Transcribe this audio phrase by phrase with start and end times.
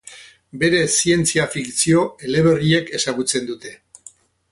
[0.61, 3.75] Bere zientzia-fikzio eleberriek ezagutzen dute.